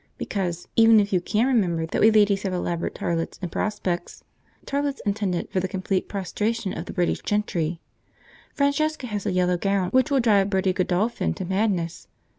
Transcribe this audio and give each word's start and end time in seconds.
Because, 0.17 0.67
even 0.75 0.99
if 0.99 1.13
you 1.13 1.21
can, 1.21 1.45
remember 1.45 1.85
that 1.85 2.01
we 2.01 2.09
ladies 2.09 2.41
have 2.41 2.53
elaborate 2.53 2.95
toilets 2.95 3.37
in 3.39 3.49
prospect, 3.49 4.23
toilets 4.65 4.99
intended 5.05 5.47
for 5.51 5.59
the 5.59 5.67
complete 5.67 6.07
prostration 6.09 6.75
of 6.75 6.85
the 6.87 6.91
British 6.91 7.21
gentry. 7.21 7.79
Francesca 8.51 9.05
has 9.05 9.27
a 9.27 9.31
yellow 9.31 9.57
gown 9.57 9.91
which 9.91 10.09
will 10.09 10.19
drive 10.19 10.49
Bertie 10.49 10.73
Godolphin 10.73 11.35
to 11.35 11.45
madness. 11.45 12.07